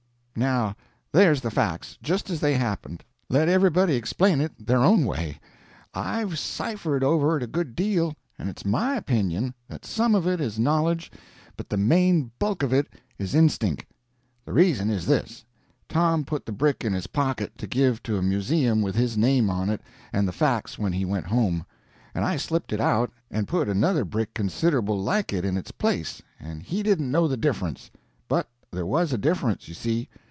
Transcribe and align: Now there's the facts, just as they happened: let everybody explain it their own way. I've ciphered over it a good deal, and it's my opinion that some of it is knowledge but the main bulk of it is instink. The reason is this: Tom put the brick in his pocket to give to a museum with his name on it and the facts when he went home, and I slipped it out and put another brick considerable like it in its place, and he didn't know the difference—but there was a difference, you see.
Now 0.33 0.75
there's 1.11 1.41
the 1.41 1.51
facts, 1.51 1.99
just 2.01 2.29
as 2.29 2.39
they 2.39 2.55
happened: 2.55 3.03
let 3.29 3.47
everybody 3.49 3.95
explain 3.95 4.39
it 4.39 4.65
their 4.65 4.79
own 4.81 5.05
way. 5.05 5.39
I've 5.93 6.39
ciphered 6.39 7.03
over 7.03 7.35
it 7.37 7.43
a 7.43 7.47
good 7.47 7.75
deal, 7.75 8.15
and 8.39 8.47
it's 8.49 8.63
my 8.65 8.95
opinion 8.95 9.53
that 9.67 9.85
some 9.85 10.15
of 10.15 10.25
it 10.25 10.39
is 10.39 10.57
knowledge 10.57 11.11
but 11.57 11.69
the 11.69 11.75
main 11.77 12.31
bulk 12.39 12.63
of 12.63 12.71
it 12.73 12.87
is 13.19 13.35
instink. 13.35 13.85
The 14.45 14.53
reason 14.53 14.89
is 14.89 15.05
this: 15.05 15.43
Tom 15.89 16.23
put 16.23 16.45
the 16.45 16.53
brick 16.53 16.83
in 16.85 16.93
his 16.93 17.07
pocket 17.07 17.55
to 17.59 17.67
give 17.67 18.01
to 18.03 18.17
a 18.17 18.23
museum 18.23 18.81
with 18.81 18.95
his 18.95 19.17
name 19.17 19.49
on 19.49 19.69
it 19.69 19.81
and 20.13 20.25
the 20.27 20.31
facts 20.33 20.79
when 20.79 20.93
he 20.93 21.03
went 21.05 21.27
home, 21.27 21.65
and 22.15 22.23
I 22.25 22.37
slipped 22.37 22.71
it 22.73 22.79
out 22.81 23.11
and 23.29 23.49
put 23.49 23.67
another 23.69 24.05
brick 24.05 24.33
considerable 24.33 24.97
like 24.97 25.33
it 25.33 25.43
in 25.45 25.55
its 25.57 25.71
place, 25.71 26.21
and 26.39 26.63
he 26.63 26.81
didn't 26.81 27.11
know 27.11 27.27
the 27.27 27.37
difference—but 27.37 28.47
there 28.71 28.85
was 28.87 29.11
a 29.11 29.17
difference, 29.19 29.67
you 29.67 29.73
see. 29.73 30.07